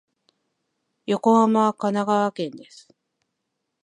[1.05, 2.87] 横浜は神奈川県です。